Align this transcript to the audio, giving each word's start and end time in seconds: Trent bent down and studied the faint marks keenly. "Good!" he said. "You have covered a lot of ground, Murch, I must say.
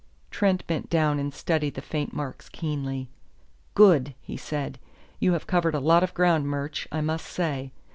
Trent 0.31 0.65
bent 0.65 0.89
down 0.89 1.19
and 1.19 1.31
studied 1.31 1.75
the 1.75 1.81
faint 1.83 2.11
marks 2.11 2.49
keenly. 2.49 3.07
"Good!" 3.75 4.15
he 4.19 4.35
said. 4.35 4.79
"You 5.19 5.33
have 5.33 5.45
covered 5.45 5.75
a 5.75 5.79
lot 5.79 6.01
of 6.01 6.15
ground, 6.15 6.47
Murch, 6.47 6.87
I 6.91 7.01
must 7.01 7.27
say. 7.27 7.71